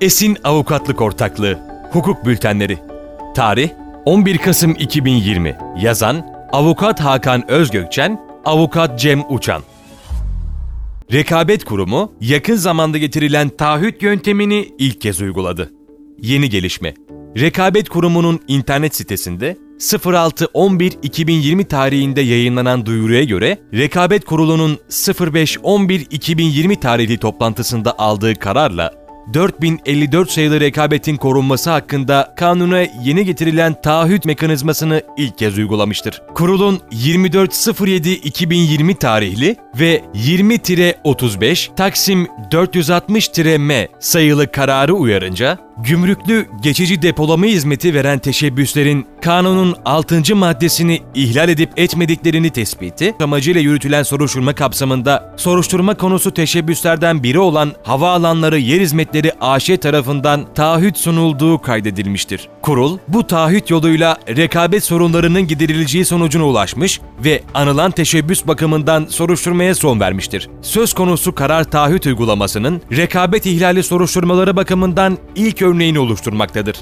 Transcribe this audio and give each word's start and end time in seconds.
Esin 0.00 0.36
Avukatlık 0.44 1.00
Ortaklığı 1.00 1.58
Hukuk 1.92 2.26
Bültenleri 2.26 2.78
Tarih 3.34 3.70
11 4.04 4.38
Kasım 4.38 4.70
2020 4.70 5.58
Yazan 5.80 6.26
Avukat 6.52 7.00
Hakan 7.00 7.50
Özgökçen 7.50 8.20
Avukat 8.44 9.00
Cem 9.00 9.22
Uçan 9.28 9.62
Rekabet 11.12 11.64
Kurumu 11.64 12.12
yakın 12.20 12.54
zamanda 12.54 12.98
getirilen 12.98 13.48
taahhüt 13.48 14.02
yöntemini 14.02 14.68
ilk 14.78 15.00
kez 15.00 15.20
uyguladı. 15.20 15.72
Yeni 16.22 16.50
gelişme. 16.50 16.94
Rekabet 17.38 17.88
Kurumu'nun 17.88 18.40
internet 18.48 18.96
sitesinde 18.96 19.56
06.11.2020 19.78 21.64
tarihinde 21.64 22.20
yayınlanan 22.20 22.86
duyuruya 22.86 23.24
göre 23.24 23.58
Rekabet 23.74 24.24
Kurulu'nun 24.24 24.78
05.11.2020 24.90 26.80
tarihli 26.80 27.18
toplantısında 27.18 27.98
aldığı 27.98 28.34
kararla 28.34 29.05
4054 29.34 30.30
sayılı 30.30 30.60
rekabetin 30.60 31.16
korunması 31.16 31.70
hakkında 31.70 32.34
kanuna 32.36 32.80
yeni 32.80 33.24
getirilen 33.24 33.82
taahhüt 33.82 34.24
mekanizmasını 34.24 35.02
ilk 35.16 35.38
kez 35.38 35.58
uygulamıştır. 35.58 36.22
Kurulun 36.34 36.80
24.07.2020 36.92 38.94
tarihli 38.94 39.56
ve 39.80 40.02
20-35 40.14 41.74
Taksim 41.74 42.26
460-M 42.50 43.88
sayılı 44.00 44.52
kararı 44.52 44.94
uyarınca 44.94 45.65
gümrüklü 45.78 46.46
geçici 46.62 47.02
depolama 47.02 47.46
hizmeti 47.46 47.94
veren 47.94 48.18
teşebbüslerin 48.18 49.06
kanunun 49.22 49.76
6. 49.84 50.36
maddesini 50.36 51.02
ihlal 51.14 51.48
edip 51.48 51.70
etmediklerini 51.76 52.50
tespiti 52.50 53.14
amacıyla 53.20 53.60
yürütülen 53.60 54.02
soruşturma 54.02 54.54
kapsamında 54.54 55.34
soruşturma 55.36 55.94
konusu 55.94 56.34
teşebbüslerden 56.34 57.22
biri 57.22 57.38
olan 57.38 57.72
Havaalanları 57.82 58.58
Yer 58.58 58.80
Hizmetleri 58.80 59.32
AŞ 59.40 59.66
tarafından 59.80 60.54
taahhüt 60.54 60.96
sunulduğu 60.96 61.58
kaydedilmiştir. 61.58 62.48
Kurul 62.62 62.98
bu 63.08 63.26
taahhüt 63.26 63.70
yoluyla 63.70 64.16
rekabet 64.28 64.84
sorunlarının 64.84 65.46
giderileceği 65.46 66.04
sonucuna 66.04 66.44
ulaşmış 66.44 67.00
ve 67.24 67.42
anılan 67.54 67.90
teşebbüs 67.90 68.46
bakımından 68.46 69.06
soruşturmaya 69.08 69.74
son 69.74 70.00
vermiştir. 70.00 70.48
Söz 70.62 70.92
konusu 70.92 71.34
karar 71.34 71.64
taahhüt 71.64 72.06
uygulamasının 72.06 72.82
rekabet 72.92 73.46
ihlali 73.46 73.82
soruşturmaları 73.82 74.56
bakımından 74.56 75.18
ilk 75.36 75.62
örneğini 75.66 75.98
oluşturmaktadır. 75.98 76.76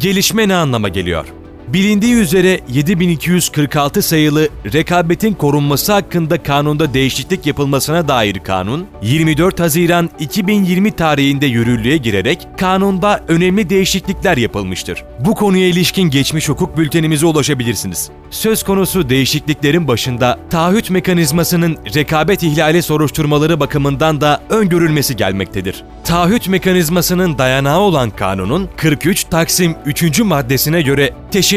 Gelişme 0.00 0.48
ne 0.48 0.54
anlama 0.54 0.88
geliyor? 0.88 1.26
Bilindiği 1.72 2.14
üzere 2.14 2.60
7246 2.68 4.02
sayılı 4.02 4.48
rekabetin 4.72 5.34
korunması 5.34 5.92
hakkında 5.92 6.42
kanunda 6.42 6.94
değişiklik 6.94 7.46
yapılmasına 7.46 8.08
dair 8.08 8.38
kanun, 8.38 8.86
24 9.02 9.60
Haziran 9.60 10.10
2020 10.18 10.92
tarihinde 10.92 11.46
yürürlüğe 11.46 11.96
girerek 11.96 12.48
kanunda 12.58 13.24
önemli 13.28 13.70
değişiklikler 13.70 14.36
yapılmıştır. 14.36 15.04
Bu 15.20 15.34
konuya 15.34 15.66
ilişkin 15.66 16.10
geçmiş 16.10 16.48
hukuk 16.48 16.78
bültenimize 16.78 17.26
ulaşabilirsiniz. 17.26 18.10
Söz 18.30 18.62
konusu 18.62 19.08
değişikliklerin 19.08 19.88
başında 19.88 20.38
taahhüt 20.50 20.90
mekanizmasının 20.90 21.76
rekabet 21.94 22.42
ihlali 22.42 22.82
soruşturmaları 22.82 23.60
bakımından 23.60 24.20
da 24.20 24.42
öngörülmesi 24.50 25.16
gelmektedir. 25.16 25.84
Taahhüt 26.04 26.48
mekanizmasının 26.48 27.38
dayanağı 27.38 27.80
olan 27.80 28.10
kanunun 28.10 28.68
43 28.76 29.24
Taksim 29.24 29.74
3. 29.86 30.20
maddesine 30.20 30.82
göre 30.82 31.10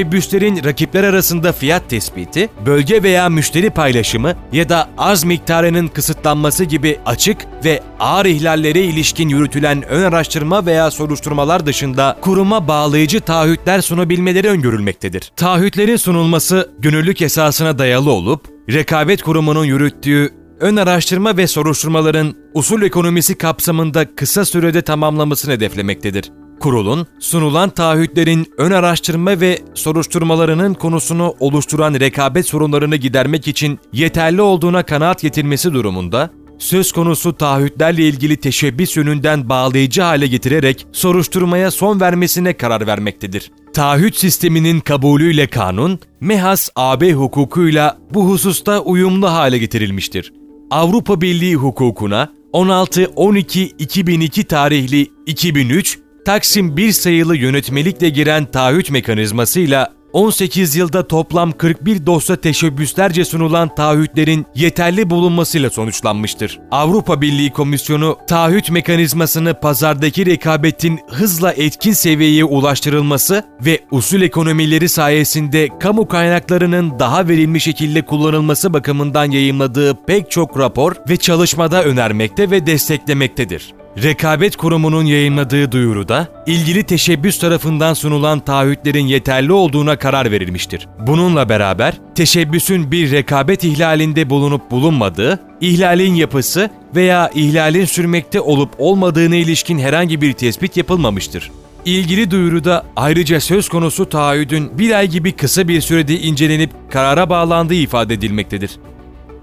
teşebbüslerin 0.06 0.64
rakipler 0.64 1.04
arasında 1.04 1.52
fiyat 1.52 1.90
tespiti, 1.90 2.50
bölge 2.66 3.04
veya 3.04 3.30
müşteri 3.30 3.70
paylaşımı 3.70 4.34
ya 4.52 4.70
da 4.70 4.90
arz 4.98 5.24
miktarının 5.24 5.88
kısıtlanması 5.88 6.64
gibi 6.64 7.00
açık 7.06 7.38
ve 7.66 7.82
ağır 8.00 8.26
ihlallere 8.26 8.82
ilişkin 8.82 9.30
yürütülen 9.30 9.84
ön 9.84 10.04
araştırma 10.04 10.66
veya 10.66 10.92
soruşturmalar 10.92 11.66
dışında 11.66 12.18
kuruma 12.22 12.68
bağlayıcı 12.68 13.22
taahhütler 13.22 13.82
sunabilmeleri 13.82 14.48
öngörülmektedir. 14.50 15.32
Taahhütlerin 15.36 15.98
sunulması 15.98 16.70
gönüllülük 16.80 17.22
esasına 17.22 17.78
dayalı 17.78 18.12
olup, 18.12 18.42
rekabet 18.72 19.22
kurumunun 19.24 19.66
yürüttüğü 19.66 20.30
ön 20.60 20.76
araştırma 20.76 21.38
ve 21.38 21.48
soruşturmaların 21.48 22.36
usul 22.54 22.82
ekonomisi 22.82 23.38
kapsamında 23.38 24.16
kısa 24.16 24.46
sürede 24.46 24.82
tamamlamasını 24.82 25.54
hedeflemektedir. 25.54 26.32
Kurulun, 26.66 27.08
sunulan 27.20 27.70
taahhütlerin 27.70 28.54
ön 28.58 28.72
araştırma 28.72 29.40
ve 29.42 29.60
soruşturmalarının 29.74 30.74
konusunu 30.74 31.36
oluşturan 31.40 31.94
rekabet 31.94 32.48
sorunlarını 32.48 32.96
gidermek 32.96 33.48
için 33.48 33.80
yeterli 33.94 34.42
olduğuna 34.42 34.84
kanaat 34.84 35.22
getirmesi 35.22 35.74
durumunda, 35.74 36.30
söz 36.60 36.92
konusu 36.92 37.38
taahhütlerle 37.38 38.04
ilgili 38.04 38.38
teşebbüs 38.38 38.98
yönünden 38.98 39.50
bağlayıcı 39.50 40.02
hale 40.02 40.28
getirerek 40.28 40.88
soruşturmaya 40.92 41.72
son 41.72 42.02
vermesine 42.02 42.54
karar 42.54 42.88
vermektedir. 42.88 43.52
Taahhüt 43.74 44.16
sisteminin 44.16 44.80
kabulüyle 44.80 45.48
kanun, 45.48 46.00
MEHAS 46.20 46.70
AB 46.76 47.14
hukukuyla 47.14 47.98
bu 48.14 48.30
hususta 48.30 48.80
uyumlu 48.80 49.28
hale 49.28 49.58
getirilmiştir. 49.58 50.34
Avrupa 50.72 51.22
Birliği 51.22 51.56
hukukuna 51.56 52.30
16-12-2002 52.54 54.44
tarihli 54.44 55.08
2003 55.26 56.05
Taksim 56.26 56.78
1 56.78 56.92
sayılı 56.92 57.38
yönetmelikle 57.38 58.10
giren 58.10 58.46
taahhüt 58.46 58.92
mekanizmasıyla 58.92 59.94
18 60.14 60.76
yılda 60.76 61.08
toplam 61.08 61.52
41 61.52 62.06
dosya 62.06 62.36
teşebbüslerce 62.36 63.26
sunulan 63.26 63.76
taahhütlerin 63.76 64.46
yeterli 64.56 65.10
bulunmasıyla 65.10 65.70
sonuçlanmıştır. 65.70 66.60
Avrupa 66.72 67.22
Birliği 67.22 67.52
Komisyonu 67.52 68.18
taahhüt 68.28 68.72
mekanizmasını 68.72 69.60
pazardaki 69.60 70.26
rekabetin 70.26 71.00
hızla 71.08 71.54
etkin 71.54 71.94
seviyeye 71.94 72.44
ulaştırılması 72.44 73.44
ve 73.66 73.80
usul 73.92 74.22
ekonomileri 74.22 74.90
sayesinde 74.90 75.70
kamu 75.80 76.08
kaynaklarının 76.08 77.00
daha 77.00 77.28
verimli 77.28 77.60
şekilde 77.60 78.02
kullanılması 78.02 78.74
bakımından 78.74 79.32
yayımladığı 79.32 80.06
pek 80.06 80.32
çok 80.32 80.60
rapor 80.60 80.96
ve 81.10 81.18
çalışmada 81.18 81.84
önermekte 81.84 82.52
ve 82.52 82.66
desteklemektedir. 82.66 83.75
Rekabet 84.04 84.56
Kurumu'nun 84.56 85.06
yayınladığı 85.06 85.72
duyuruda, 85.72 86.28
ilgili 86.46 86.84
teşebbüs 86.84 87.40
tarafından 87.40 87.94
sunulan 87.94 88.40
taahhütlerin 88.40 89.08
yeterli 89.08 89.52
olduğuna 89.52 89.96
karar 89.96 90.32
verilmiştir. 90.32 90.88
Bununla 91.08 91.50
beraber, 91.50 91.94
teşebbüsün 92.16 92.92
bir 92.92 93.12
rekabet 93.12 93.64
ihlalinde 93.64 94.30
bulunup 94.30 94.72
bulunmadığı, 94.72 95.40
ihlalin 95.62 96.16
yapısı 96.16 96.70
veya 96.96 97.32
ihlalin 97.36 97.86
sürmekte 97.86 98.42
olup 98.42 98.70
olmadığına 98.78 99.36
ilişkin 99.36 99.80
herhangi 99.80 100.22
bir 100.22 100.34
tespit 100.34 100.78
yapılmamıştır. 100.78 101.52
İlgili 101.86 102.32
duyuruda 102.32 102.86
ayrıca 102.96 103.40
söz 103.40 103.70
konusu 103.70 104.10
taahhüdün 104.10 104.80
bir 104.80 104.92
ay 104.92 105.08
gibi 105.08 105.32
kısa 105.32 105.68
bir 105.68 105.82
sürede 105.82 106.20
incelenip 106.20 106.70
karara 106.92 107.30
bağlandığı 107.30 107.74
ifade 107.74 108.14
edilmektedir. 108.14 108.72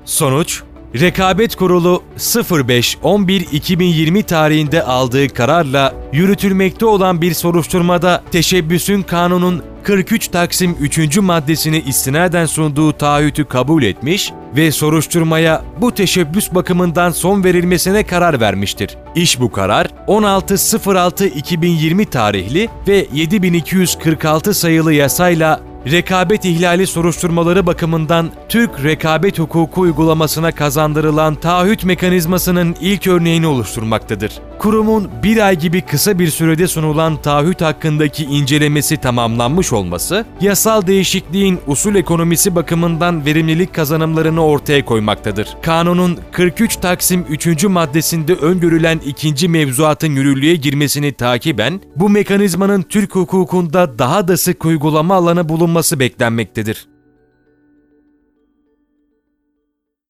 Sonuç, 0.04 0.62
Rekabet 1.00 1.56
Kurulu 1.56 2.02
05-11-2020 2.18 4.22
tarihinde 4.22 4.82
aldığı 4.82 5.28
kararla 5.28 5.94
yürütülmekte 6.12 6.86
olan 6.86 7.22
bir 7.22 7.34
soruşturmada 7.34 8.22
teşebbüsün 8.32 9.02
kanunun 9.02 9.62
43 9.82 10.28
Taksim 10.28 10.76
3. 10.80 11.18
maddesini 11.18 11.80
istinaden 11.80 12.46
sunduğu 12.46 12.92
taahhütü 12.92 13.44
kabul 13.44 13.82
etmiş 13.82 14.32
ve 14.56 14.72
soruşturmaya 14.72 15.62
bu 15.80 15.94
teşebbüs 15.94 16.54
bakımından 16.54 17.10
son 17.10 17.44
verilmesine 17.44 18.06
karar 18.06 18.40
vermiştir. 18.40 18.96
İş 19.14 19.40
bu 19.40 19.52
karar 19.52 19.86
16.06.2020 20.06 22.06
tarihli 22.06 22.68
ve 22.88 23.06
7246 23.12 24.54
sayılı 24.54 24.92
yasayla 24.92 25.71
rekabet 25.90 26.44
ihlali 26.44 26.86
soruşturmaları 26.86 27.66
bakımından 27.66 28.30
Türk 28.48 28.84
rekabet 28.84 29.38
hukuku 29.38 29.80
uygulamasına 29.80 30.52
kazandırılan 30.52 31.34
taahhüt 31.34 31.84
mekanizmasının 31.84 32.76
ilk 32.80 33.06
örneğini 33.06 33.46
oluşturmaktadır. 33.46 34.32
Kurumun 34.58 35.10
bir 35.22 35.46
ay 35.46 35.58
gibi 35.58 35.80
kısa 35.80 36.18
bir 36.18 36.28
sürede 36.28 36.68
sunulan 36.68 37.16
taahhüt 37.16 37.60
hakkındaki 37.60 38.24
incelemesi 38.24 38.96
tamamlanmış 38.96 39.72
olması, 39.72 40.24
yasal 40.40 40.86
değişikliğin 40.86 41.60
usul 41.66 41.94
ekonomisi 41.94 42.54
bakımından 42.54 43.26
verimlilik 43.26 43.74
kazanımlarını 43.74 44.44
ortaya 44.44 44.84
koymaktadır. 44.84 45.48
Kanunun 45.62 46.18
43 46.32 46.76
Taksim 46.76 47.24
3. 47.28 47.64
maddesinde 47.64 48.34
öngörülen 48.34 49.00
ikinci 49.06 49.48
mevzuatın 49.48 50.08
yürürlüğe 50.08 50.54
girmesini 50.54 51.12
takiben, 51.12 51.80
bu 51.96 52.08
mekanizmanın 52.08 52.82
Türk 52.82 53.14
hukukunda 53.14 53.98
daha 53.98 54.28
da 54.28 54.36
sık 54.36 54.64
uygulama 54.64 55.14
alanı 55.14 55.48
bulunması 55.72 56.00
beklenmektedir. 56.00 56.91